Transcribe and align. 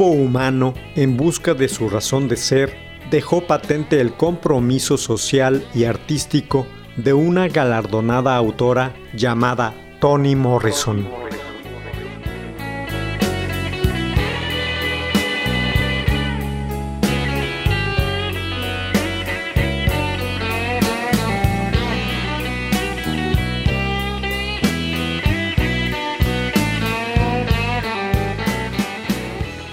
Grupo 0.00 0.16
humano, 0.16 0.72
en 0.96 1.18
busca 1.18 1.52
de 1.52 1.68
su 1.68 1.90
razón 1.90 2.26
de 2.26 2.38
ser, 2.38 2.74
dejó 3.10 3.42
patente 3.42 4.00
el 4.00 4.14
compromiso 4.14 4.96
social 4.96 5.62
y 5.74 5.84
artístico 5.84 6.66
de 6.96 7.12
una 7.12 7.48
galardonada 7.48 8.34
autora 8.34 8.94
llamada 9.14 9.74
Toni 10.00 10.36
Morrison. 10.36 11.29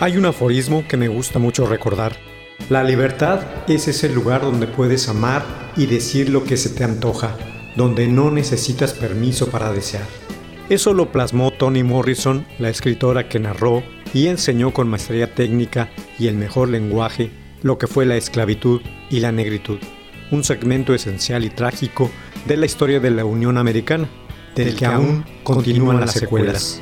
Hay 0.07 0.16
un 0.16 0.25
aforismo 0.25 0.85
que 0.88 0.95
me 0.95 1.09
gusta 1.09 1.38
mucho 1.38 1.66
recordar. 1.66 2.16
La 2.69 2.81
libertad 2.81 3.41
es 3.68 3.90
ese 3.90 4.07
lugar 4.07 4.40
donde 4.41 4.66
puedes 4.66 5.09
amar 5.09 5.44
y 5.75 5.85
decir 5.85 6.29
lo 6.29 6.45
que 6.45 6.56
se 6.56 6.69
te 6.69 6.85
antoja, 6.85 7.35
donde 7.75 8.07
no 8.07 8.31
necesitas 8.31 8.94
permiso 8.94 9.50
para 9.50 9.73
desear. 9.73 10.06
Eso 10.69 10.94
lo 10.94 11.12
plasmó 11.12 11.51
Toni 11.51 11.84
Morrison, 11.84 12.47
la 12.57 12.69
escritora 12.69 13.28
que 13.28 13.40
narró 13.40 13.84
y 14.13 14.28
enseñó 14.28 14.72
con 14.72 14.88
maestría 14.88 15.35
técnica 15.35 15.90
y 16.17 16.28
el 16.28 16.35
mejor 16.35 16.69
lenguaje 16.69 17.29
lo 17.62 17.78
que 17.78 17.88
fue 17.88 18.06
la 18.06 18.16
esclavitud 18.16 18.79
y 19.09 19.19
la 19.19 19.34
negritud, 19.34 19.79
un 20.31 20.46
segmento 20.46 20.94
esencial 20.94 21.44
y 21.44 21.50
trágico 21.50 22.09
de 22.46 22.56
la 22.56 22.66
historia 22.66 23.01
de 23.01 23.12
la 23.12 23.25
Unión 23.25 23.57
Americana, 23.57 24.07
del 24.56 24.73
que 24.73 24.85
aún 24.85 25.25
continúan 25.44 26.00
las 26.00 26.13
secuelas. 26.13 26.81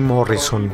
Morrison. 0.00 0.72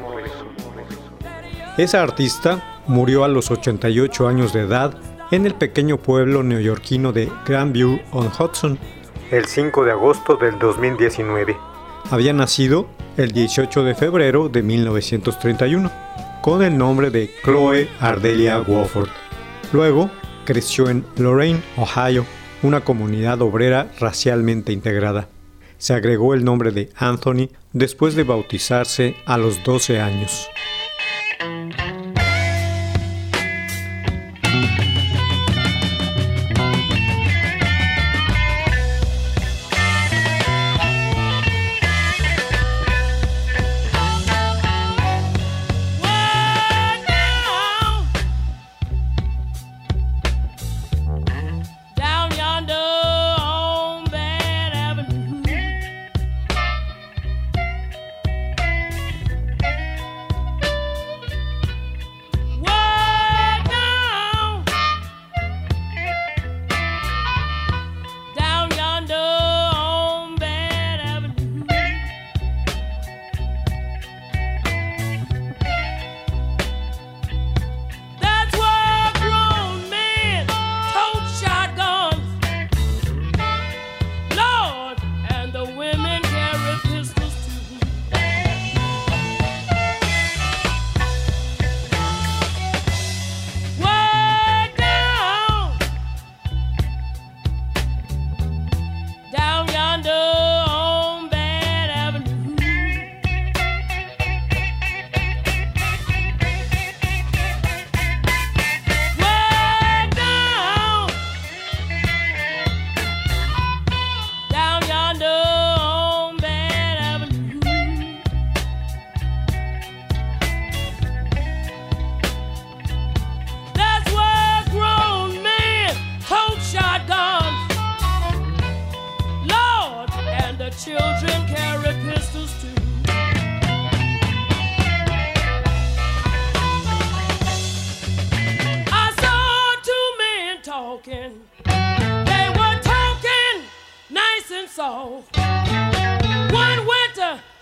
Esa 1.79 2.03
artista 2.03 2.83
murió 2.87 3.25
a 3.25 3.29
los 3.29 3.51
88 3.51 4.29
años 4.29 4.53
de 4.53 4.61
edad 4.61 4.95
en 5.31 5.47
el 5.47 5.55
pequeño 5.55 5.97
pueblo 5.97 6.43
neoyorquino 6.43 7.13
de 7.13 7.31
Grandview 7.47 8.01
on 8.13 8.27
Hudson 8.27 8.79
el 9.33 9.47
5 9.47 9.85
de 9.87 9.93
agosto 9.93 10.37
del 10.37 10.59
2019. 10.59 11.57
Había 12.11 12.35
nacido 12.35 12.87
el 13.17 13.33
18 13.33 13.83
de 13.83 13.95
febrero 13.95 14.51
de 14.51 14.63
1931 14.63 15.91
con 16.43 16.63
el 16.63 16.77
nombre 16.77 17.11
de 17.11 17.31
Chloe 17.43 17.89
Ardelia 17.99 18.61
Wofford. 18.61 19.09
Luego 19.73 20.11
creció 20.45 20.91
en 20.91 21.07
Lorain, 21.17 21.63
Ohio, 21.79 22.27
una 22.63 22.83
comunidad 22.83 23.41
obrera 23.41 23.91
racialmente 23.99 24.73
integrada. 24.73 25.29
Se 25.83 25.95
agregó 25.95 26.33
el 26.33 26.45
nombre 26.45 26.71
de 26.71 26.91
Anthony 26.95 27.49
después 27.73 28.15
de 28.15 28.23
bautizarse 28.23 29.17
a 29.27 29.37
los 29.37 29.65
12 29.65 30.01
años. 30.01 30.49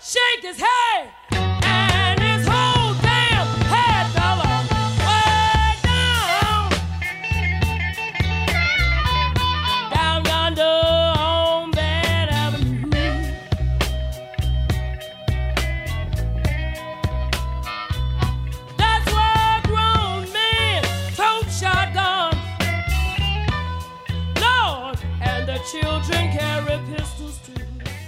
Shake 0.01 0.43
his 0.43 0.57
head, 0.59 1.11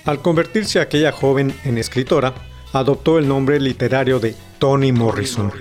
Al 0.06 0.22
convertirse 0.22 0.82
aquella 0.82 1.14
joven 1.14 1.56
en 1.64 1.78
escritora, 1.78 2.34
adoptó 2.74 3.20
el 3.20 3.28
nombre 3.28 3.60
literario 3.60 4.20
de 4.20 4.36
Toni 4.60 4.92
Morrison, 4.92 5.52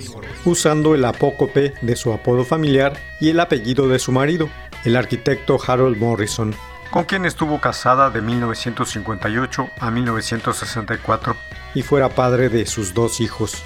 usando 0.45 0.97
el 0.97 1.05
apócope 1.05 1.75
de 1.81 1.95
su 1.95 2.13
apodo 2.13 2.45
familiar 2.45 2.99
y 3.21 3.31
el 3.31 3.39
apellido 3.39 3.87
de 3.87 4.01
su 4.01 4.11
marido, 4.11 4.49
el 4.85 4.97
arquitecto 4.97 5.59
Harold 5.65 5.97
Morrison, 5.97 6.55
con 6.91 7.05
quien 7.05 7.25
estuvo 7.25 7.61
casada 7.61 8.11
de 8.11 8.21
1958 8.21 9.69
a 9.79 9.91
1964 9.93 11.37
y 11.75 11.83
fuera 11.83 12.09
padre 12.09 12.49
de 12.49 12.67
sus 12.67 12.95
dos 12.95 13.21
hijos. 13.21 13.63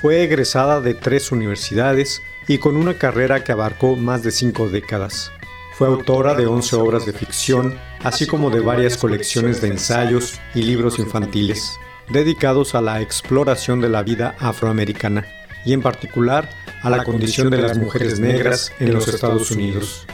Fue 0.00 0.22
egresada 0.22 0.80
de 0.80 0.94
tres 0.94 1.30
universidades 1.30 2.22
y 2.48 2.56
con 2.56 2.76
una 2.76 2.94
carrera 2.94 3.44
que 3.44 3.52
abarcó 3.52 3.96
más 3.96 4.22
de 4.22 4.30
cinco 4.30 4.68
décadas. 4.68 5.30
Fue 5.76 5.88
autora 5.88 6.32
de 6.32 6.46
11 6.46 6.74
obras 6.76 7.04
de 7.04 7.12
ficción, 7.12 7.78
así 8.02 8.26
como 8.26 8.48
de 8.48 8.60
varias 8.60 8.96
colecciones 8.96 9.60
de 9.60 9.68
ensayos 9.68 10.40
y 10.54 10.62
libros 10.62 10.98
infantiles, 10.98 11.70
dedicados 12.08 12.74
a 12.74 12.80
la 12.80 13.02
exploración 13.02 13.82
de 13.82 13.90
la 13.90 14.02
vida 14.02 14.34
afroamericana, 14.38 15.26
y 15.66 15.74
en 15.74 15.82
particular 15.82 16.48
a 16.80 16.88
la 16.88 17.04
condición 17.04 17.50
de 17.50 17.58
las 17.58 17.76
mujeres 17.76 18.18
negras 18.18 18.72
en 18.80 18.94
los 18.94 19.06
Estados 19.06 19.50
Unidos. 19.50 20.06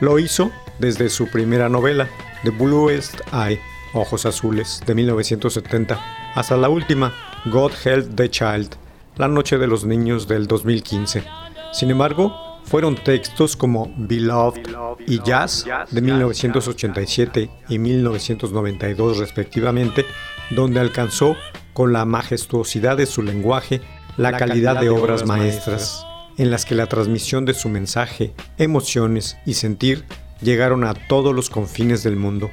Lo 0.00 0.20
hizo 0.20 0.52
desde 0.78 1.08
su 1.08 1.26
primera 1.26 1.68
novela, 1.68 2.08
The 2.44 2.50
Bluest 2.50 3.20
Eye, 3.32 3.60
Ojos 3.94 4.26
Azules, 4.26 4.80
de 4.86 4.94
1970, 4.94 6.32
hasta 6.36 6.56
la 6.56 6.68
última, 6.68 7.12
God 7.46 7.72
Help 7.84 8.14
the 8.14 8.30
Child, 8.30 8.76
La 9.16 9.26
Noche 9.26 9.58
de 9.58 9.66
los 9.66 9.84
Niños 9.84 10.28
del 10.28 10.46
2015. 10.46 11.24
Sin 11.72 11.90
embargo, 11.90 12.43
fueron 12.64 12.96
textos 12.96 13.56
como 13.56 13.92
Beloved 13.96 14.62
y 15.06 15.22
Jazz 15.22 15.66
de 15.90 16.00
1987 16.00 17.50
y 17.68 17.78
1992 17.78 19.18
respectivamente, 19.18 20.04
donde 20.50 20.80
alcanzó 20.80 21.36
con 21.72 21.92
la 21.92 22.04
majestuosidad 22.04 22.96
de 22.96 23.06
su 23.06 23.22
lenguaje 23.22 23.80
la 24.16 24.36
calidad 24.36 24.80
de 24.80 24.90
obras 24.90 25.26
maestras, 25.26 26.06
en 26.38 26.50
las 26.50 26.64
que 26.64 26.74
la 26.74 26.86
transmisión 26.86 27.44
de 27.44 27.54
su 27.54 27.68
mensaje, 27.68 28.32
emociones 28.58 29.36
y 29.44 29.54
sentir 29.54 30.04
llegaron 30.40 30.84
a 30.84 30.94
todos 30.94 31.34
los 31.34 31.50
confines 31.50 32.02
del 32.02 32.16
mundo, 32.16 32.50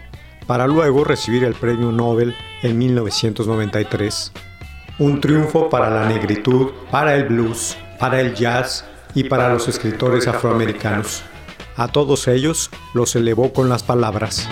para 0.48 0.68
luego 0.68 1.04
recibir 1.04 1.44
el 1.44 1.54
premio 1.54 1.92
Nobel 1.92 2.36
en 2.64 2.78
1993. 2.78 4.32
Un 5.00 5.22
triunfo 5.22 5.70
para 5.70 5.90
la 5.90 6.08
negritud, 6.08 6.72
para 6.90 7.16
el 7.16 7.26
blues, 7.26 7.78
para 8.00 8.20
el 8.20 8.34
jazz 8.34 8.86
y 9.14 9.26
para 9.26 9.54
los 9.54 9.68
escritores 9.68 10.28
afroamericanos. 10.28 11.24
A 11.76 11.88
todos 11.88 12.28
ellos 12.28 12.70
los 12.94 13.16
elevó 13.16 13.54
con 13.54 13.70
las 13.70 13.84
palabras. 13.84 14.48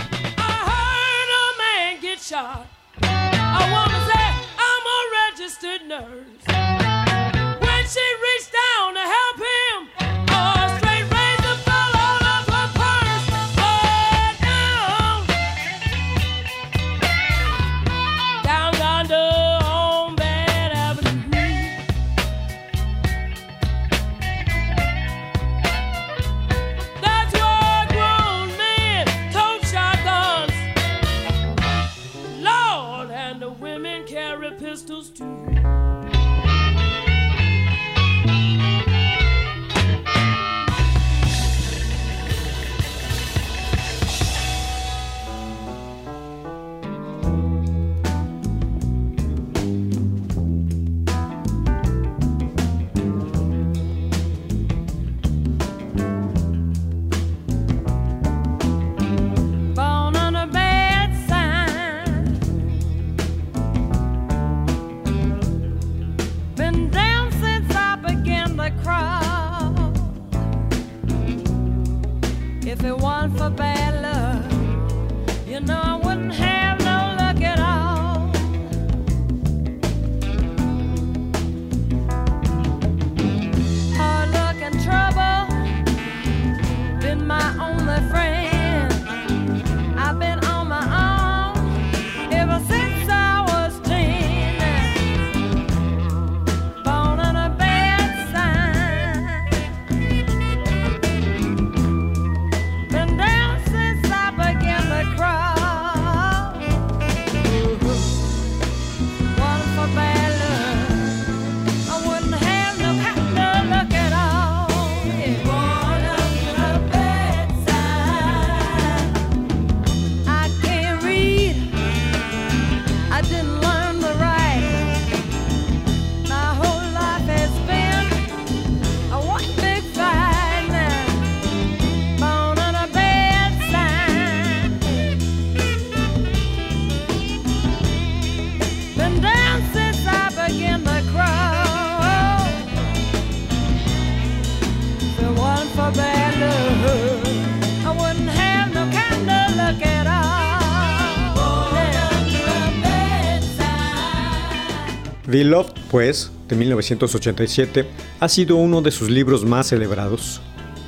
Beloved, 155.39 155.71
pues, 155.89 156.33
de 156.49 156.57
1987, 156.57 157.85
ha 158.19 158.27
sido 158.27 158.57
uno 158.57 158.81
de 158.81 158.91
sus 158.91 159.09
libros 159.09 159.45
más 159.45 159.67
celebrados. 159.67 160.41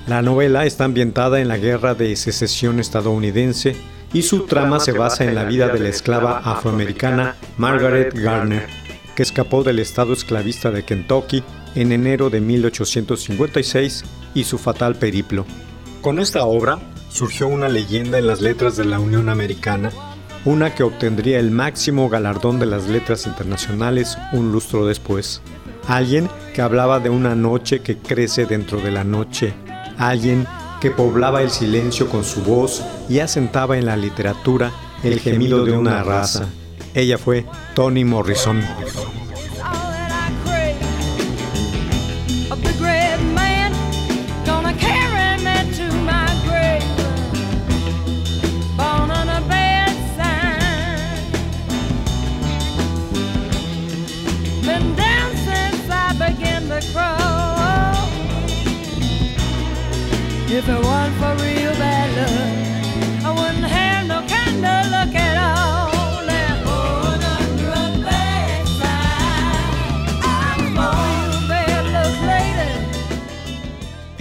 La 0.08 0.22
novela 0.22 0.66
está 0.66 0.84
ambientada 0.84 1.40
en 1.40 1.48
la 1.48 1.58
Guerra 1.58 1.96
de 1.96 2.14
Secesión 2.18 2.82
estadounidense 2.82 3.78
y 4.12 4.24
su 4.24 4.48
trama 4.48 4.82
se 4.82 4.92
basa 4.92 5.24
en 5.24 5.36
la 5.36 5.46
vida 5.46 5.70
de 5.70 5.80
la 5.80 5.88
esclava 5.88 6.40
afroamericana 6.40 7.38
Margaret 7.56 8.14
Garner, 8.14 8.68
que 9.16 9.24
escapó 9.24 9.64
del 9.64 9.80
estado 9.80 10.12
esclavista 10.12 10.70
de 10.70 10.84
Kentucky 10.84 11.46
en 11.76 11.94
enero 11.94 12.30
de 12.30 12.42
1856 12.42 14.04
y 14.36 14.44
su 14.44 14.58
fatal 14.58 14.96
periplo. 14.96 15.46
Con 16.02 16.20
esta 16.20 16.44
obra 16.44 16.78
surgió 17.10 17.48
una 17.48 17.70
leyenda 17.70 18.18
en 18.18 18.28
las 18.28 18.42
letras 18.42 18.76
de 18.76 18.84
la 18.84 19.00
Unión 19.00 19.30
Americana 19.30 19.92
una 20.46 20.74
que 20.74 20.84
obtendría 20.84 21.40
el 21.40 21.52
máximo 21.52 22.10
galardón 22.10 22.60
de 22.60 22.66
las 22.66 22.88
letras 22.88 23.28
internacionales 23.28 24.18
un 24.34 24.52
lustro 24.52 24.86
después. 24.86 25.42
Alguien 25.88 26.30
que 26.54 26.62
hablaba 26.62 27.00
de 27.00 27.10
una 27.10 27.36
noche 27.36 27.82
que 27.82 27.98
crece 27.98 28.46
dentro 28.46 28.80
de 28.80 28.92
la 28.92 29.04
noche, 29.04 29.54
alguien 29.98 30.48
que 30.80 30.92
poblaba 30.92 31.42
el 31.42 31.52
silencio 31.52 32.10
con 32.10 32.24
su 32.24 32.42
voz 32.44 32.84
y 33.08 33.20
asentaba 33.20 33.78
en 33.78 33.86
la 33.86 33.98
literatura 33.98 34.72
el 35.04 35.20
gemido 35.20 35.64
de 35.64 35.74
una 35.74 36.04
raza. 36.04 36.48
Ella 36.94 37.18
fue 37.18 37.46
Toni 37.76 38.04
Morrison. 38.04 38.62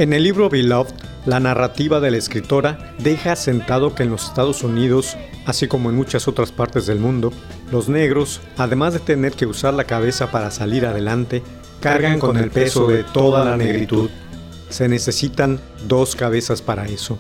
En 0.01 0.15
el 0.15 0.23
libro 0.23 0.49
Beloved, 0.49 0.95
la 1.27 1.41
narrativa 1.41 2.01
de 2.01 2.11
la 2.11 2.17
escritora 2.17 2.95
deja 3.01 3.37
sentado 3.37 3.95
que 3.95 4.03
en 4.03 4.09
los 4.09 4.29
Estados 4.29 4.63
Unidos, 4.63 5.19
así 5.45 5.69
como 5.69 5.91
en 5.91 5.97
muchas 5.97 6.27
otras 6.27 6.53
partes 6.53 6.87
del 6.87 6.99
mundo, 6.99 7.35
los 7.71 7.91
negros, 7.91 8.41
además 8.57 8.95
de 8.95 9.01
tener 9.01 9.33
que 9.33 9.45
usar 9.45 9.75
la 9.75 9.85
cabeza 9.85 10.31
para 10.31 10.51
salir 10.51 10.87
adelante, 10.87 11.43
cargan 11.81 12.19
con 12.19 12.39
el 12.39 12.51
peso 12.51 12.87
de 12.87 13.05
toda 13.05 13.45
la 13.45 13.59
negritud. 13.59 14.09
Se 14.71 14.89
necesitan 14.89 15.61
dos 15.87 16.17
cabezas 16.17 16.63
para 16.63 16.87
eso. 16.87 17.19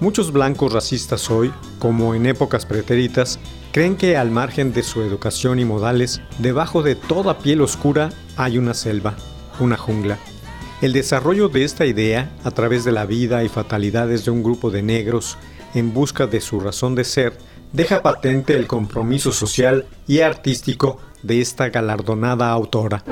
Muchos 0.00 0.32
blancos 0.32 0.72
racistas 0.72 1.30
hoy, 1.30 1.52
como 1.78 2.14
en 2.14 2.24
épocas 2.24 2.64
pretéritas, 2.64 3.38
creen 3.70 3.96
que 3.96 4.16
al 4.16 4.30
margen 4.30 4.72
de 4.72 4.82
su 4.82 5.02
educación 5.02 5.58
y 5.58 5.66
modales, 5.66 6.22
debajo 6.38 6.82
de 6.82 6.94
toda 6.94 7.36
piel 7.36 7.60
oscura 7.60 8.08
hay 8.38 8.56
una 8.56 8.72
selva, 8.72 9.14
una 9.60 9.76
jungla. 9.76 10.18
El 10.84 10.92
desarrollo 10.92 11.48
de 11.48 11.64
esta 11.64 11.86
idea 11.86 12.30
a 12.44 12.50
través 12.50 12.84
de 12.84 12.92
la 12.92 13.06
vida 13.06 13.42
y 13.42 13.48
fatalidades 13.48 14.26
de 14.26 14.30
un 14.30 14.42
grupo 14.42 14.70
de 14.70 14.82
negros 14.82 15.38
en 15.74 15.94
busca 15.94 16.26
de 16.26 16.42
su 16.42 16.60
razón 16.60 16.94
de 16.94 17.04
ser 17.04 17.38
deja 17.72 18.02
patente 18.02 18.54
el 18.54 18.66
compromiso 18.66 19.32
social 19.32 19.86
y 20.06 20.20
artístico 20.20 20.98
de 21.22 21.40
esta 21.40 21.70
galardonada 21.70 22.50
autora. 22.50 23.02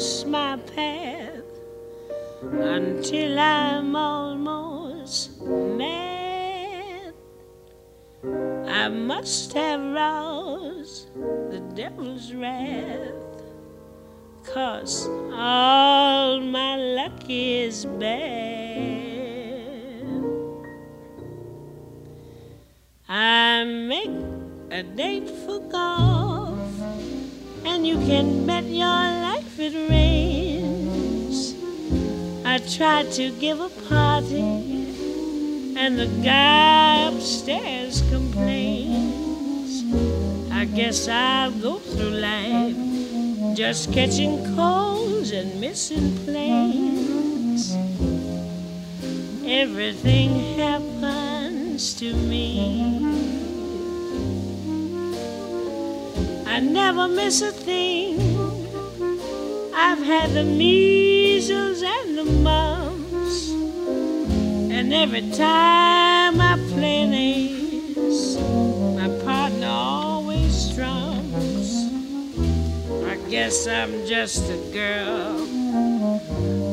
Across 0.00 0.24
my 0.24 0.56
path 0.74 1.44
until 2.42 3.38
I'm 3.38 3.94
almost 3.94 5.42
mad. 5.42 7.12
I 8.66 8.88
must 8.88 9.52
have 9.52 9.82
roused 9.82 11.12
the 11.50 11.60
devil's 11.74 12.32
wrath, 12.32 13.12
cause 14.42 15.06
all 15.34 16.40
my 16.40 16.76
luck 16.76 17.22
is 17.28 17.84
bad. 17.84 19.20
I 23.06 23.64
make 23.64 24.16
a 24.70 24.82
date 24.82 25.28
for 25.44 25.60
golf, 25.60 26.58
and 27.66 27.86
you 27.86 27.96
can 27.96 28.46
bet 28.46 28.64
your 28.64 29.19
it 29.60 29.74
rains. 29.90 31.54
I 32.44 32.58
tried 32.58 33.12
to 33.12 33.30
give 33.32 33.60
a 33.60 33.68
party, 33.88 34.40
and 35.76 35.98
the 35.98 36.08
guy 36.24 37.08
upstairs 37.08 38.02
complains. 38.10 39.84
I 40.50 40.64
guess 40.64 41.08
I'll 41.08 41.52
go 41.52 41.78
through 41.78 42.10
life 42.10 42.76
just 43.54 43.92
catching 43.92 44.54
colds 44.56 45.32
and 45.32 45.60
missing 45.60 46.16
planes. 46.24 47.74
Everything 49.44 50.58
happens 50.58 51.94
to 51.94 52.14
me. 52.14 52.96
I 56.46 56.60
never 56.60 57.08
miss 57.08 57.42
a 57.42 57.52
thing. 57.52 58.29
I've 59.74 60.02
had 60.02 60.30
the 60.32 60.44
measles 60.44 61.82
and 61.82 62.18
the 62.18 62.24
mumps, 62.24 63.50
and 63.50 64.92
every 64.92 65.30
time 65.30 66.40
I 66.40 66.56
play 66.70 67.02
an 67.02 67.14
ace, 67.14 68.36
my 68.96 69.08
partner 69.24 69.68
always 69.68 70.74
trumps. 70.74 71.86
I 73.04 73.16
guess 73.30 73.66
I'm 73.66 74.06
just 74.06 74.50
a 74.50 74.58
girl 74.72 75.38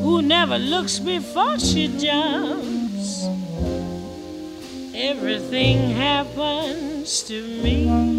who 0.02 0.22
never 0.22 0.58
looks 0.58 0.98
before 0.98 1.58
she 1.58 1.88
jumps. 1.98 3.26
Everything 4.94 5.90
happens 5.90 7.22
to 7.24 7.40
me. 7.62 8.17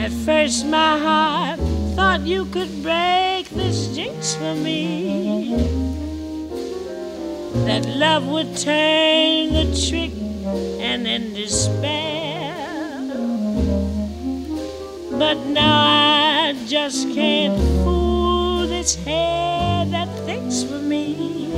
At 0.00 0.12
first, 0.24 0.64
my 0.64 0.98
heart 0.98 1.60
thought 1.94 2.22
you 2.22 2.46
could 2.46 2.82
break 2.82 3.50
this 3.50 3.94
jinx 3.94 4.34
for 4.34 4.54
me. 4.54 5.54
That 7.66 7.84
love 7.84 8.26
would 8.26 8.56
turn 8.56 9.52
the 9.52 9.66
trick 9.88 10.12
and 10.80 11.06
end 11.06 11.34
despair. 11.34 12.56
But 15.18 15.36
now 15.44 15.80
I 15.84 16.56
just 16.66 17.12
can't 17.12 17.60
fool 17.84 18.66
this 18.66 18.94
head 19.04 19.90
that 19.90 20.08
thinks 20.24 20.62
for 20.62 20.78
me. 20.78 21.52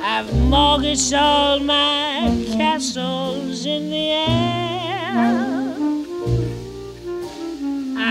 I've 0.00 0.32
mortgaged 0.48 1.12
all 1.12 1.60
my 1.60 2.46
castles 2.56 3.66
in 3.66 3.90
the 3.90 4.08
air. 4.08 5.61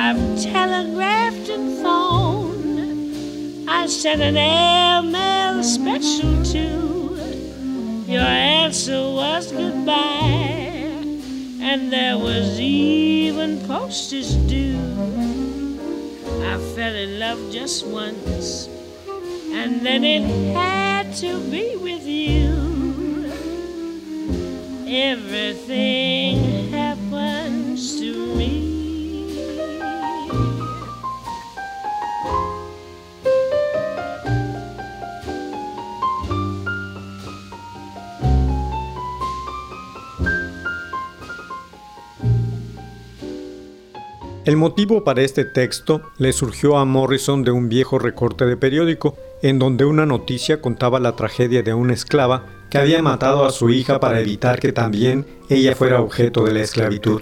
I've 0.04 0.42
telegraphed 0.42 1.48
and 1.50 1.78
phoned. 1.78 3.70
I 3.70 3.86
sent 3.86 4.20
an 4.20 4.36
airmail 4.36 5.62
special 5.64 6.44
too. 6.44 7.20
Your 8.08 8.24
answer 8.24 9.00
was 9.00 9.52
goodbye, 9.52 11.06
and 11.62 11.94
there 11.94 12.18
was 12.18 12.60
even 12.60 13.60
postage 13.68 14.34
due. 14.50 15.78
I 16.52 16.58
fell 16.74 16.96
in 16.96 17.20
love 17.20 17.52
just 17.52 17.86
once, 17.86 18.68
and 19.54 19.86
then 19.86 20.04
it 20.04 20.24
had 20.56 21.14
to 21.18 21.40
be 21.52 21.76
with 21.76 22.08
you. 22.08 22.50
Everything 24.88 26.51
El 44.52 44.58
motivo 44.58 45.06
para 45.06 45.22
este 45.22 45.46
texto 45.46 46.02
le 46.18 46.34
surgió 46.34 46.78
a 46.78 46.84
Morrison 46.84 47.42
de 47.46 47.52
un 47.52 47.70
viejo 47.70 48.00
recorte 48.00 48.46
de 48.46 48.58
periódico, 48.58 49.16
en 49.42 49.60
donde 49.60 49.86
una 49.86 50.06
noticia 50.06 50.60
contaba 50.60 51.00
la 51.00 51.16
tragedia 51.16 51.64
de 51.64 51.74
una 51.74 51.94
esclava 51.94 52.48
que 52.70 52.78
había 52.78 53.02
matado 53.02 53.46
a 53.46 53.52
su 53.52 53.70
hija 53.70 54.02
para 54.02 54.20
evitar 54.20 54.60
que 54.60 54.74
también 54.74 55.26
ella 55.48 55.74
fuera 55.74 56.02
objeto 56.02 56.44
de 56.44 56.54
la 56.54 56.60
esclavitud. 56.64 57.22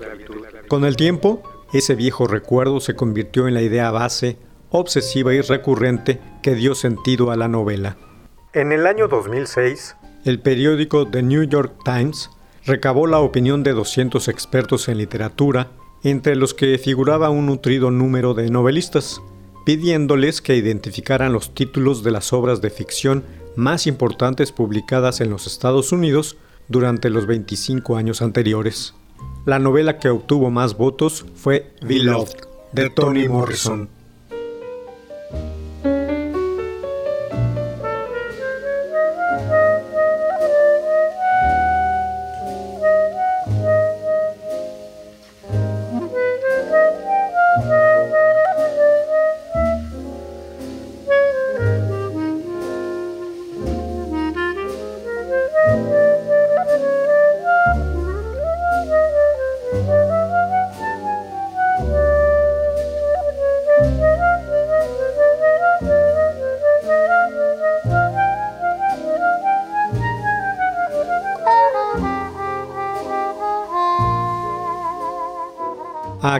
Con 0.67 0.85
el 0.85 0.95
tiempo, 0.95 1.43
ese 1.71 1.93
viejo 1.93 2.25
recuerdo 2.25 2.79
se 2.79 2.95
convirtió 2.95 3.47
en 3.47 3.53
la 3.53 3.61
idea 3.61 3.91
base, 3.91 4.39
obsesiva 4.71 5.31
y 5.31 5.41
recurrente 5.41 6.19
que 6.41 6.55
dio 6.55 6.73
sentido 6.73 7.29
a 7.29 7.35
la 7.35 7.47
novela. 7.47 7.95
En 8.53 8.71
el 8.71 8.87
año 8.87 9.07
2006, 9.07 9.97
el 10.25 10.39
periódico 10.39 11.07
The 11.07 11.21
New 11.21 11.43
York 11.43 11.75
Times 11.85 12.31
recabó 12.65 13.05
la 13.05 13.19
opinión 13.19 13.61
de 13.61 13.73
200 13.73 14.27
expertos 14.29 14.89
en 14.89 14.97
literatura, 14.97 15.67
entre 16.03 16.35
los 16.35 16.53
que 16.53 16.77
figuraba 16.77 17.29
un 17.29 17.47
nutrido 17.47 17.91
número 17.91 18.33
de 18.33 18.49
novelistas, 18.49 19.21
pidiéndoles 19.65 20.41
que 20.41 20.55
identificaran 20.55 21.33
los 21.33 21.53
títulos 21.53 22.03
de 22.03 22.11
las 22.11 22.33
obras 22.33 22.61
de 22.61 22.69
ficción 22.69 23.23
más 23.55 23.87
importantes 23.87 24.51
publicadas 24.51 25.21
en 25.21 25.29
los 25.29 25.47
Estados 25.47 25.91
Unidos 25.91 26.37
durante 26.67 27.09
los 27.09 27.25
25 27.25 27.97
años 27.97 28.21
anteriores. 28.21 28.93
La 29.45 29.59
novela 29.59 29.99
que 29.99 30.09
obtuvo 30.09 30.49
más 30.49 30.77
votos 30.77 31.25
fue 31.35 31.73
Beloved, 31.81 32.35
de 32.71 32.89
Toni 32.89 33.27
Morrison. 33.27 33.89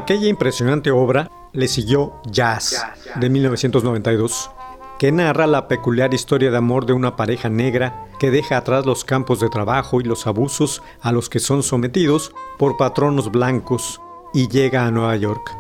Aquella 0.10 0.28
impresionante 0.28 0.90
obra 0.90 1.30
le 1.54 1.68
siguió 1.68 2.20
Jazz, 2.26 2.84
de 3.20 3.30
1992, 3.30 4.50
que 4.98 5.12
narra 5.12 5.46
la 5.46 5.68
peculiar 5.68 6.16
historia 6.16 6.50
de 6.50 6.58
amor 6.58 6.88
de 6.88 6.94
una 6.94 7.16
pareja 7.16 7.48
negra 7.48 8.08
que 8.18 8.32
deja 8.32 8.58
atrás 8.58 8.88
los 8.88 9.06
campos 9.06 9.40
de 9.40 9.50
trabajo 9.50 10.02
y 10.02 10.06
los 10.06 10.26
abusos 10.26 10.82
a 11.02 11.12
los 11.12 11.30
que 11.30 11.38
son 11.38 11.62
sometidos 11.62 12.34
por 12.58 12.76
patronos 12.76 13.30
blancos 13.30 14.02
y 14.34 14.48
llega 14.48 14.88
a 14.88 14.90
Nueva 14.90 15.16
York. 15.16 15.56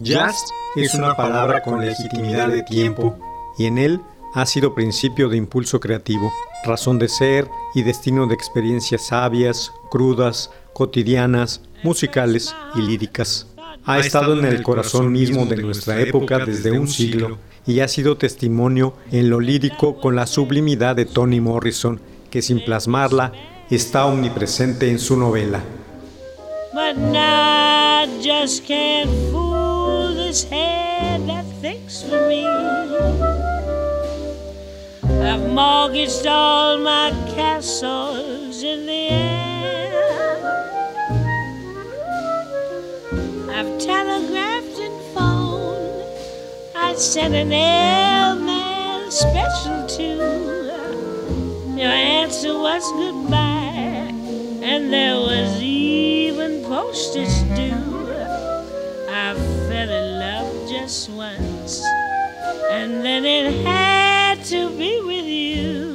Jazz 0.00 0.46
es 0.74 0.92
una 0.94 1.14
palabra 1.14 1.62
con 1.62 1.78
legitimidad 1.78 2.48
de 2.48 2.64
tiempo 2.64 3.16
y 3.56 3.66
en 3.66 3.78
él 3.78 4.00
ha 4.34 4.46
sido 4.46 4.74
principio 4.74 5.28
de 5.28 5.36
impulso 5.36 5.78
creativo, 5.78 6.32
razón 6.64 6.98
de 6.98 7.08
ser 7.08 7.48
y 7.76 7.84
destino 7.84 8.26
de 8.26 8.34
experiencias 8.34 9.06
sabias, 9.06 9.72
crudas, 9.92 10.50
cotidianas, 10.72 11.60
musicales 11.84 12.54
y 12.74 12.82
líricas. 12.82 13.46
Ha 13.84 13.98
estado 13.98 14.38
en 14.38 14.44
el 14.44 14.62
corazón 14.62 15.10
mismo 15.10 15.46
de 15.46 15.56
nuestra 15.56 16.00
época 16.00 16.38
desde 16.44 16.70
un 16.70 16.86
siglo 16.86 17.38
y 17.66 17.80
ha 17.80 17.88
sido 17.88 18.16
testimonio 18.16 18.94
en 19.10 19.30
lo 19.30 19.40
lírico 19.40 20.00
con 20.00 20.16
la 20.16 20.26
sublimidad 20.26 20.96
de 20.96 21.06
Toni 21.06 21.40
Morrison, 21.40 22.00
que 22.30 22.42
sin 22.42 22.64
plasmarla 22.64 23.32
está 23.70 24.06
omnipresente 24.06 24.90
en 24.90 24.98
su 24.98 25.16
novela. 25.16 25.62
But 26.72 26.96
now 26.96 28.04
I 28.04 28.06
just 28.22 28.66
can't 28.66 29.10
fool 29.30 30.14
this 30.14 30.44
head 30.44 31.26
that 31.26 31.44
thinks 31.60 32.02
for 32.02 32.28
me. 32.28 32.46
I've 35.22 35.48
mortgaged 35.52 36.26
all 36.26 36.78
my 36.78 37.12
castles 37.34 38.62
in 38.62 38.86
the 38.86 39.08
air. 39.10 39.49
I 47.00 47.02
sent 47.02 47.34
an 47.34 47.50
airman 47.50 49.10
special 49.10 49.86
too. 49.86 50.18
Your 51.74 51.88
answer 51.88 52.52
was 52.52 52.84
goodbye, 52.92 54.12
and 54.60 54.92
there 54.92 55.16
was 55.16 55.62
even 55.62 56.62
postage 56.64 57.56
due. 57.56 57.72
I 59.08 59.32
fell 59.32 59.88
in 59.88 60.18
love 60.18 60.68
just 60.68 61.08
once, 61.08 61.82
and 62.70 63.02
then 63.02 63.24
it 63.24 63.64
had 63.64 64.44
to 64.52 64.68
be 64.76 65.00
with 65.00 65.24
you. 65.24 65.89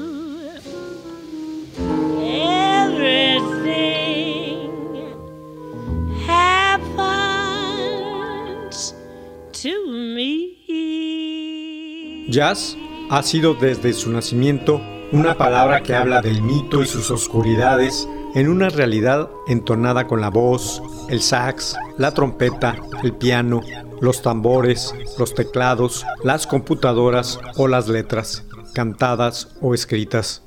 Jazz 12.36 12.76
ha 13.10 13.24
sido 13.24 13.54
desde 13.54 13.94
su 13.94 14.12
nacimiento 14.12 14.82
una 15.14 15.38
palabra 15.38 15.82
que 15.84 15.96
habla 15.96 16.22
del 16.22 16.42
mito 16.42 16.84
y 16.84 16.86
sus 16.86 17.10
oscuridades 17.10 18.10
en 18.34 18.50
una 18.50 18.68
realidad 18.68 19.30
entonada 19.48 20.06
con 20.06 20.20
la 20.20 20.30
voz, 20.30 20.84
el 21.08 21.22
sax, 21.22 21.78
la 21.98 22.14
trompeta, 22.14 22.76
el 23.04 23.14
piano, 23.14 23.62
los 24.02 24.22
tambores, 24.22 24.94
los 25.18 25.34
teclados, 25.34 26.06
las 26.26 26.46
computadoras 26.46 27.40
o 27.56 27.70
las 27.70 27.88
letras, 27.88 28.44
cantadas 28.74 29.56
o 29.62 29.74
escritas. 29.74 30.44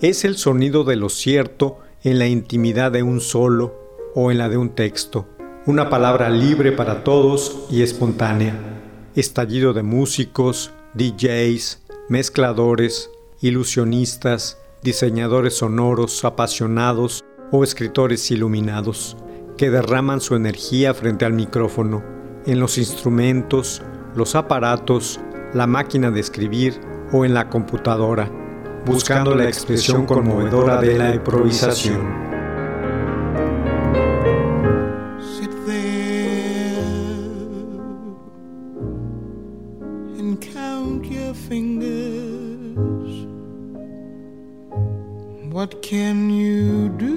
Es 0.00 0.24
el 0.24 0.36
sonido 0.36 0.84
de 0.84 0.94
lo 0.94 1.08
cierto 1.08 1.80
en 2.04 2.20
la 2.20 2.28
intimidad 2.28 2.92
de 2.92 3.02
un 3.02 3.20
solo 3.20 3.74
o 4.14 4.30
en 4.30 4.38
la 4.38 4.48
de 4.48 4.56
un 4.56 4.70
texto, 4.70 5.26
una 5.66 5.90
palabra 5.90 6.30
libre 6.30 6.70
para 6.70 7.02
todos 7.02 7.66
y 7.72 7.82
espontánea, 7.82 8.54
estallido 9.16 9.72
de 9.72 9.82
músicos, 9.82 10.70
DJs, 10.98 11.78
mezcladores, 12.08 13.08
ilusionistas, 13.40 14.58
diseñadores 14.82 15.58
sonoros 15.58 16.24
apasionados 16.24 17.24
o 17.52 17.62
escritores 17.62 18.32
iluminados, 18.32 19.16
que 19.56 19.70
derraman 19.70 20.20
su 20.20 20.34
energía 20.34 20.94
frente 20.94 21.24
al 21.24 21.34
micrófono, 21.34 22.02
en 22.46 22.58
los 22.58 22.78
instrumentos, 22.78 23.80
los 24.16 24.34
aparatos, 24.34 25.20
la 25.54 25.68
máquina 25.68 26.10
de 26.10 26.18
escribir 26.18 26.80
o 27.12 27.24
en 27.24 27.32
la 27.32 27.48
computadora, 27.48 28.28
buscando 28.84 29.36
la 29.36 29.44
expresión 29.44 30.04
conmovedora 30.04 30.80
de 30.80 30.98
la 30.98 31.14
improvisación. 31.14 32.27
Can 45.88 46.28
you 46.28 46.90
do? 46.98 47.16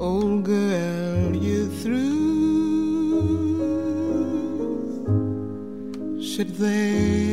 Old 0.00 0.42
girl, 0.42 1.36
you're 1.36 1.68
through. 1.68 2.26
Sit 6.20 6.58
there 6.58 7.25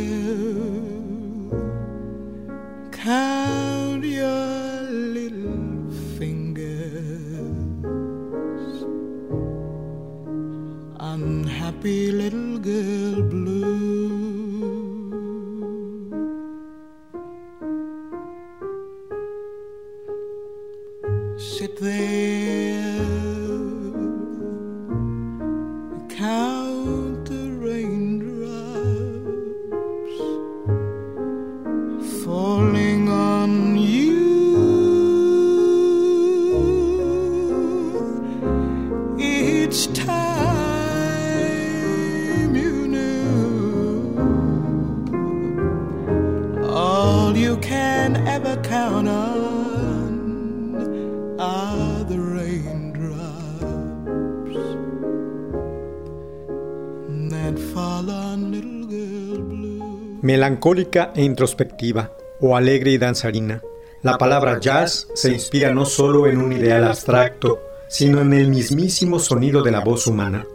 Melancólica 60.22 61.12
e 61.16 61.24
introspectiva, 61.24 62.12
o 62.42 62.56
alegre 62.58 62.92
y 62.92 62.98
danzarina. 62.98 63.62
La 64.02 64.18
palabra 64.18 64.60
jazz 64.60 65.08
se 65.14 65.32
inspira 65.32 65.74
no 65.74 65.86
solo 65.86 66.28
en 66.28 66.38
un 66.38 66.52
ideal 66.52 66.84
abstracto, 66.84 67.62
sino 67.88 68.20
en 68.20 68.34
el 68.34 68.50
mismísimo 68.50 69.20
sonido 69.20 69.64
de 69.64 69.72
la 69.72 69.80
voz 69.80 70.08
humana, 70.08 70.46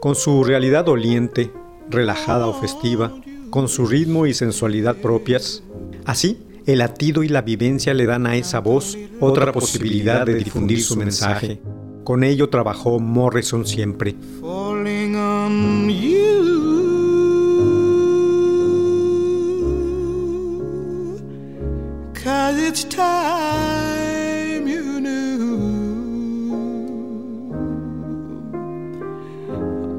con 0.00 0.16
su 0.16 0.42
realidad 0.42 0.84
doliente, 0.84 1.52
relajada 1.88 2.46
o 2.46 2.54
festiva, 2.60 3.12
con 3.50 3.68
su 3.68 3.86
ritmo 3.86 4.26
y 4.26 4.34
sensualidad 4.34 4.96
propias. 4.96 5.62
Así, 6.04 6.45
el 6.66 6.78
latido 6.78 7.22
y 7.22 7.28
la 7.28 7.42
vivencia 7.42 7.94
le 7.94 8.06
dan 8.06 8.26
a 8.26 8.36
esa 8.36 8.58
voz 8.60 8.98
otra 9.20 9.52
posibilidad 9.52 10.26
de 10.26 10.34
difundir 10.34 10.82
su 10.82 10.96
mensaje. 10.96 11.60
Con 12.04 12.24
ello 12.24 12.48
trabajó 12.48 13.00
Morrison 13.00 13.66
siempre. 13.66 14.14
falling 14.40 15.16
on 15.16 15.88
you. 15.88 16.26
Cause 22.14 22.58
it's 22.58 22.84
time 22.84 24.66
you 24.66 25.00
knew. 25.00 25.46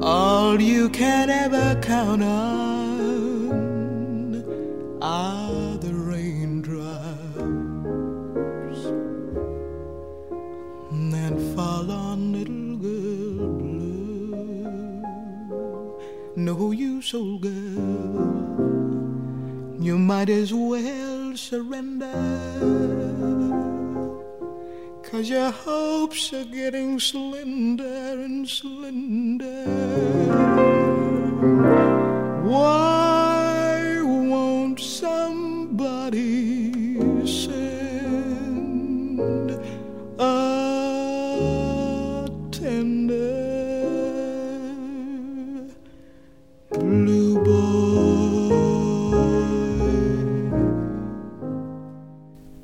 All 0.02 0.60
you 0.60 0.88
can 0.90 1.30
ever 1.30 1.78
count 1.82 2.22
on 2.22 2.67
little 11.82 12.76
girl 12.76 13.58
blue. 13.58 13.98
No 16.36 16.70
use, 16.72 17.14
old 17.14 17.42
girl. 17.42 18.38
You 19.80 19.98
might 19.98 20.28
as 20.28 20.52
well 20.52 21.36
surrender. 21.36 22.12
Cause 25.02 25.30
your 25.30 25.50
hopes 25.50 26.32
are 26.32 26.44
getting 26.44 27.00
slender 27.00 28.20
and 28.22 28.48
slender. 28.48 29.07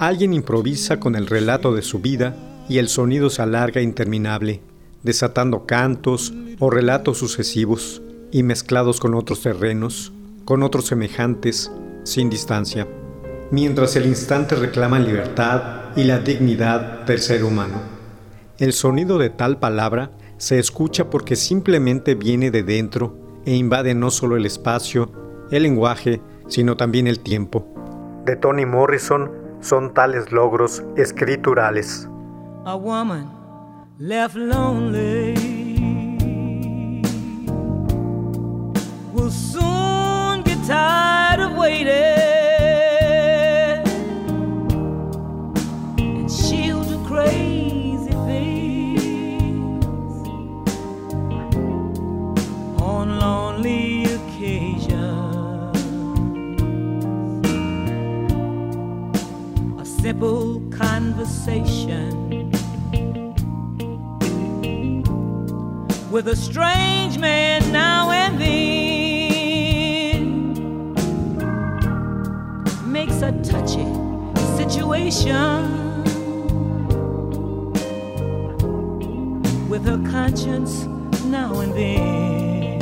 Alguien 0.05 0.35
improvisa 0.35 1.01
con 1.01 1.17
el 1.17 1.27
relato 1.27 1.75
de 1.75 1.81
su 1.81 1.99
vida 1.99 2.37
y 2.69 2.77
el 2.77 2.89
sonido 2.89 3.31
se 3.31 3.41
alarga 3.41 3.81
interminable, 3.81 4.61
desatando 5.03 5.65
cantos 5.65 6.35
o 6.59 6.69
relatos 6.69 7.17
sucesivos 7.17 8.03
y 8.31 8.43
mezclados 8.43 9.01
con 9.01 9.15
otros 9.15 9.41
terrenos, 9.41 10.13
con 10.45 10.63
otros 10.63 10.89
semejantes, 10.89 11.73
sin 12.03 12.29
distancia, 12.29 12.87
mientras 13.51 13.97
el 13.97 14.05
instante 14.05 14.57
reclama 14.57 14.99
libertad 14.99 15.97
y 15.97 16.05
la 16.05 16.19
dignidad 16.19 17.07
del 17.07 17.21
ser 17.21 17.43
humano. 17.43 17.81
El 18.59 18.75
sonido 18.75 19.17
de 19.17 19.31
tal 19.31 19.59
palabra 19.59 20.11
se 20.37 20.59
escucha 20.59 21.09
porque 21.09 21.35
simplemente 21.35 22.15
viene 22.15 22.51
de 22.51 22.63
dentro 22.63 23.41
e 23.47 23.55
invade 23.55 23.95
no 23.95 24.11
solo 24.11 24.37
el 24.37 24.45
espacio, 24.45 25.11
el 25.51 25.63
lenguaje, 25.63 26.21
sino 26.47 26.77
también 26.77 27.07
el 27.07 27.21
tiempo. 27.21 27.67
De 28.27 28.37
Toni 28.37 28.67
Morrison 28.67 29.44
son 29.65 29.95
tales 29.95 30.31
logros 30.31 30.83
escriturales. 30.97 32.07
a 32.67 32.77
woman 32.77 33.31
left 33.99 34.37
lonely 34.37 35.35
will 39.15 39.31
soon 39.31 40.43
get 40.43 40.59
tired 40.67 41.41
of 41.41 41.57
waiting 41.57 42.04
simple 60.15 60.61
conversation 60.71 62.09
with 66.13 66.29
a 66.29 66.37
strange 66.37 67.19
man 67.19 67.61
now 67.73 68.13
and 68.13 68.41
then 68.41 68.53
makes 72.93 73.23
a 73.23 73.33
touchy 73.43 73.89
situation 74.57 75.65
with 79.69 79.85
her 79.85 79.99
conscience 80.09 80.85
now 81.25 81.59
and 81.59 81.75
then. 81.75 82.81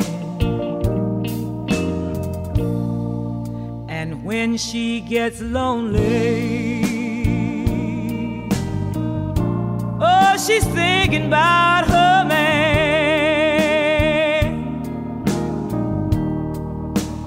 And 3.89 4.23
when 4.23 4.55
she 4.57 5.01
gets 5.01 5.41
lonely, 5.41 6.72
she's 10.45 10.65
thinking 10.65 11.27
about 11.27 11.87
her 11.87 12.25
man. 12.25 12.43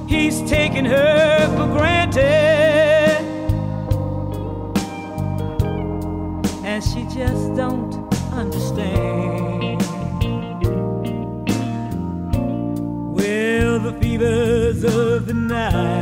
He's 0.07 0.43
taking 0.43 0.85
her 0.85 1.49
for 1.57 1.67
granted, 1.79 2.23
and 6.65 6.85
she 6.85 7.05
just 7.05 7.55
don't 7.55 7.95
understand. 8.33 9.81
Well, 13.17 13.79
the 13.81 13.93
fevers 14.01 14.85
of 14.85 15.27
the 15.27 15.35
night 15.35 15.96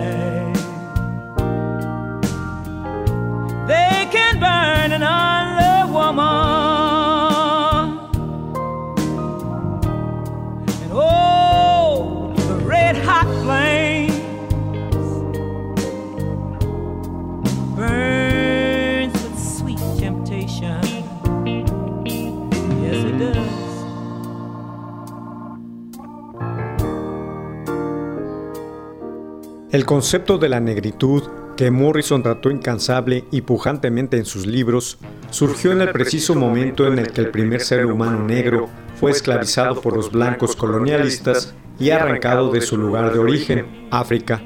El 29.75 29.87
concepto 29.87 30.39
de 30.39 30.49
la 30.49 30.61
negritud 30.61 31.25
que 31.57 31.73
Morrison 31.73 32.23
trató 32.23 32.49
incansable 32.49 33.25
y 33.33 33.41
pujantemente 33.41 34.17
en 34.17 34.25
sus 34.25 34.47
libros 34.47 34.99
surgió 35.31 35.73
en 35.73 35.81
el 35.81 35.91
preciso 35.91 36.37
momento 36.37 36.87
en 36.87 37.01
el 37.01 37.11
que 37.11 37.23
el 37.23 37.33
primer 37.33 37.61
ser 37.61 37.85
humano 37.85 38.25
negro 38.25 38.69
fue 39.01 39.11
esclavizado 39.11 39.81
por 39.81 39.97
los 39.97 40.13
blancos 40.13 40.55
colonialistas 40.55 41.57
y 41.81 41.91
arrancado 41.91 42.53
de 42.53 42.61
su 42.61 42.77
lugar 42.77 43.13
de 43.13 43.19
origen, 43.19 43.89
África. 43.91 44.41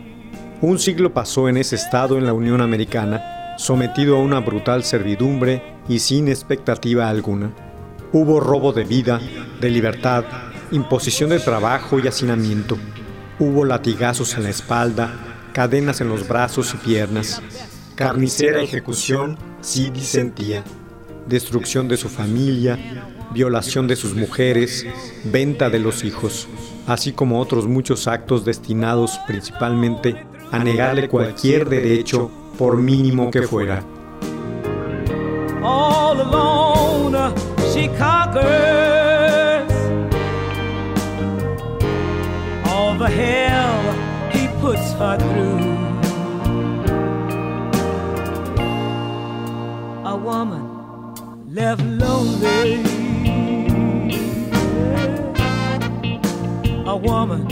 Un 0.62 0.78
siglo 0.78 1.12
pasó 1.12 1.46
en 1.50 1.58
ese 1.58 1.76
estado 1.76 2.16
en 2.16 2.24
la 2.24 2.32
Unión 2.32 2.62
Americana, 2.62 3.54
sometido 3.58 4.16
a 4.16 4.22
una 4.22 4.40
brutal 4.40 4.82
servidumbre 4.82 5.62
y 5.90 5.98
sin 5.98 6.28
expectativa 6.28 7.06
alguna. 7.06 7.52
Hubo 8.14 8.40
robo 8.40 8.72
de 8.72 8.84
vida, 8.84 9.20
de 9.60 9.68
libertad, 9.68 10.24
imposición 10.70 11.28
de 11.28 11.38
trabajo 11.38 11.98
y 11.98 12.08
hacinamiento. 12.08 12.78
Hubo 13.38 13.64
latigazos 13.64 14.34
en 14.34 14.44
la 14.44 14.50
espalda, 14.50 15.12
cadenas 15.52 16.00
en 16.00 16.08
los 16.08 16.26
brazos 16.26 16.74
y 16.74 16.76
piernas, 16.78 17.42
carnicera 17.94 18.62
ejecución 18.62 19.38
si 19.60 19.90
disentía, 19.90 20.64
destrucción 21.26 21.88
de 21.88 21.96
su 21.96 22.08
familia, 22.08 22.78
violación 23.32 23.86
de 23.86 23.96
sus 23.96 24.14
mujeres, 24.14 24.86
venta 25.24 25.70
de 25.70 25.78
los 25.78 26.04
hijos, 26.04 26.48
así 26.86 27.12
como 27.12 27.40
otros 27.40 27.66
muchos 27.66 28.08
actos 28.08 28.44
destinados 28.44 29.18
principalmente 29.26 30.26
a 30.50 30.58
negarle 30.58 31.08
cualquier 31.08 31.68
derecho 31.68 32.30
por 32.56 32.76
mínimo 32.76 33.30
que 33.30 33.42
fuera. 33.42 33.84
all 35.68 36.20
alone 36.20 37.14
uh, 37.14 38.87
hell 43.10 44.30
he 44.30 44.48
puts 44.60 44.92
her 44.92 45.18
through. 45.18 45.78
A 50.04 50.16
woman 50.16 50.64
left 51.48 51.82
lonely. 51.82 52.82
A 56.86 56.96
woman 56.96 57.46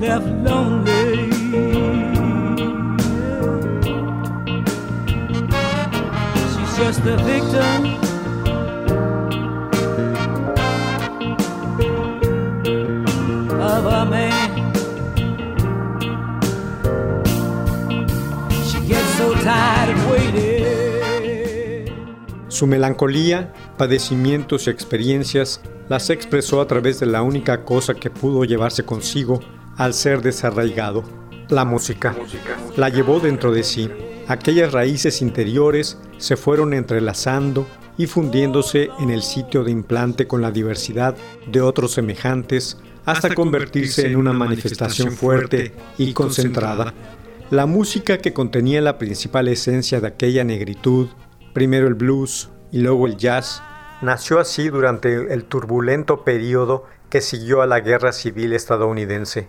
left 0.00 0.26
lonely. 0.26 1.30
She's 6.52 6.76
just 6.76 7.00
a 7.00 7.16
victim 7.18 8.09
Su 22.48 22.66
melancolía, 22.66 23.54
padecimientos 23.78 24.66
y 24.66 24.70
experiencias 24.70 25.62
las 25.88 26.10
expresó 26.10 26.60
a 26.60 26.66
través 26.66 27.00
de 27.00 27.06
la 27.06 27.22
única 27.22 27.64
cosa 27.64 27.94
que 27.94 28.10
pudo 28.10 28.44
llevarse 28.44 28.84
consigo 28.84 29.40
al 29.76 29.94
ser 29.94 30.20
desarraigado, 30.20 31.02
la 31.48 31.64
música. 31.64 32.14
La 32.76 32.90
llevó 32.90 33.18
dentro 33.18 33.50
de 33.50 33.62
sí. 33.62 33.90
Aquellas 34.28 34.72
raíces 34.72 35.22
interiores 35.22 35.98
se 36.18 36.36
fueron 36.36 36.74
entrelazando 36.74 37.66
y 37.96 38.06
fundiéndose 38.06 38.90
en 38.98 39.10
el 39.10 39.22
sitio 39.22 39.64
de 39.64 39.70
implante 39.70 40.26
con 40.26 40.42
la 40.42 40.50
diversidad 40.50 41.16
de 41.50 41.60
otros 41.60 41.92
semejantes 41.92 42.78
hasta 43.06 43.34
convertirse 43.34 44.06
en 44.06 44.16
una 44.16 44.32
manifestación 44.32 45.12
fuerte 45.12 45.72
y 45.98 46.12
concentrada. 46.12 46.92
La 47.50 47.66
música 47.66 48.18
que 48.18 48.32
contenía 48.32 48.80
la 48.80 48.96
principal 48.96 49.48
esencia 49.48 50.00
de 50.00 50.06
aquella 50.06 50.44
negritud, 50.44 51.08
primero 51.52 51.88
el 51.88 51.94
blues 51.94 52.48
y 52.70 52.78
luego 52.78 53.08
el 53.08 53.16
jazz, 53.16 53.60
nació 54.02 54.38
así 54.38 54.68
durante 54.68 55.34
el 55.34 55.42
turbulento 55.42 56.22
periodo 56.22 56.84
que 57.08 57.20
siguió 57.20 57.60
a 57.60 57.66
la 57.66 57.80
guerra 57.80 58.12
civil 58.12 58.52
estadounidense. 58.52 59.48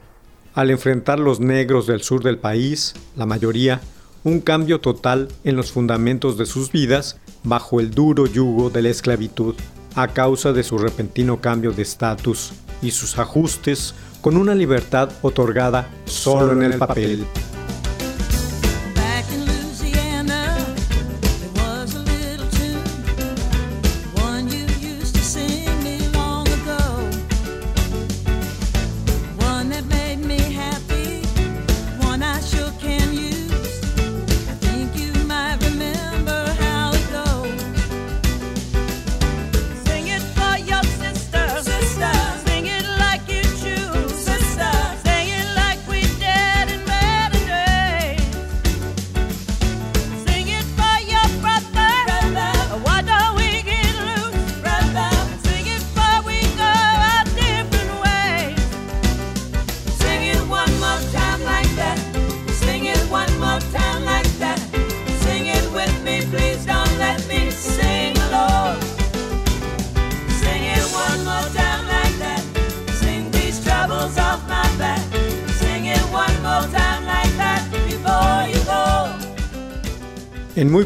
Al 0.56 0.72
enfrentar 0.72 1.20
los 1.20 1.40
negros 1.40 1.86
del 1.86 2.02
sur 2.02 2.24
del 2.24 2.40
país, 2.40 2.96
la 3.16 3.28
mayoría, 3.28 3.82
un 4.24 4.42
cambio 4.42 4.82
total 4.82 5.28
en 5.44 5.56
los 5.56 5.72
fundamentos 5.72 6.40
de 6.40 6.48
sus 6.48 6.72
vidas 6.72 7.20
bajo 7.44 7.80
el 7.80 7.92
duro 7.92 8.26
yugo 8.26 8.72
de 8.72 8.82
la 8.82 8.90
esclavitud, 8.90 9.54
a 9.94 10.08
causa 10.08 10.54
de 10.54 10.64
su 10.64 10.80
repentino 10.80 11.40
cambio 11.40 11.72
de 11.72 11.84
estatus 11.84 12.54
y 12.82 12.90
sus 12.90 13.20
ajustes 13.20 13.94
con 14.22 14.38
una 14.38 14.56
libertad 14.56 15.12
otorgada 15.22 15.88
solo 16.06 16.54
en 16.54 16.64
el 16.64 16.80
papel. 16.80 17.28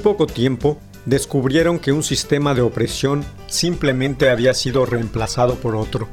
Poco 0.06 0.28
tiempo, 0.28 0.78
descubrieron 1.08 1.80
que 1.80 1.92
un 1.92 2.04
sistema 2.04 2.54
de 2.54 2.62
opresión 2.62 3.26
simplemente 3.48 4.30
había 4.30 4.54
sido 4.54 4.86
reemplazado 4.86 5.56
por 5.56 5.76
otro, 5.76 6.08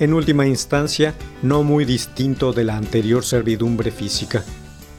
en 0.00 0.14
última 0.14 0.48
instancia 0.48 1.14
no 1.42 1.62
muy 1.62 1.84
distinto 1.84 2.52
de 2.52 2.64
la 2.64 2.76
anterior 2.76 3.24
servidumbre 3.24 3.92
física. 3.92 4.42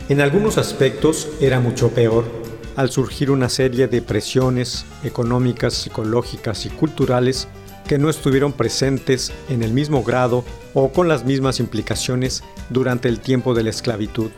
En 0.08 0.22
algunos 0.22 0.58
aspectos 0.58 1.28
era 1.42 1.60
mucho 1.60 1.90
peor, 1.90 2.24
al 2.78 2.90
surgir 2.90 3.32
una 3.32 3.50
serie 3.50 3.90
de 3.90 4.02
presiones 4.02 4.86
económicas, 5.04 5.74
psicológicas 5.74 6.66
y 6.66 6.70
culturales 6.70 7.50
que 7.86 7.98
no 7.98 8.10
estuvieron 8.10 8.54
presentes 8.54 9.34
en 9.50 9.62
el 9.62 9.74
mismo 9.74 10.06
grado 10.06 10.46
o 10.74 10.94
con 10.94 11.10
las 11.10 11.26
mismas 11.26 11.60
implicaciones 11.60 12.46
durante 12.70 13.10
el 13.10 13.20
tiempo 13.20 13.54
de 13.54 13.64
la 13.64 13.72
esclavitud. 13.72 14.30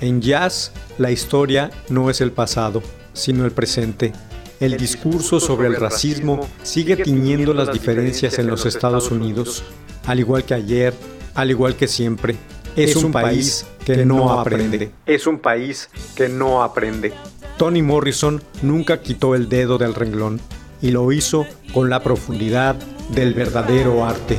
En 0.00 0.20
jazz, 0.20 0.72
la 0.98 1.12
historia 1.12 1.70
no 1.88 2.10
es 2.10 2.20
el 2.20 2.32
pasado, 2.32 2.82
sino 3.14 3.44
el 3.44 3.52
presente. 3.52 4.12
El 4.60 4.76
discurso 4.76 5.40
sobre 5.40 5.68
el 5.68 5.76
racismo 5.76 6.46
sigue 6.62 6.96
tiñendo 6.96 7.54
las 7.54 7.72
diferencias 7.72 8.38
en 8.38 8.46
los 8.46 8.66
Estados 8.66 9.10
Unidos. 9.10 9.64
Al 10.06 10.20
igual 10.20 10.44
que 10.44 10.54
ayer, 10.54 10.94
al 11.34 11.50
igual 11.50 11.76
que 11.76 11.88
siempre, 11.88 12.36
es 12.76 12.96
un 12.96 13.12
país 13.12 13.66
que 13.84 14.04
no 14.04 14.38
aprende. 14.38 14.92
Es 15.06 15.26
un 15.26 15.38
país 15.38 15.88
que 16.14 16.28
no 16.28 16.62
aprende. 16.62 17.12
Toni 17.56 17.82
Morrison 17.82 18.42
nunca 18.62 19.00
quitó 19.00 19.34
el 19.34 19.48
dedo 19.48 19.78
del 19.78 19.94
renglón 19.94 20.40
y 20.82 20.90
lo 20.90 21.10
hizo 21.12 21.46
con 21.72 21.88
la 21.88 22.02
profundidad 22.02 22.76
del 23.10 23.32
verdadero 23.34 24.04
arte. 24.04 24.38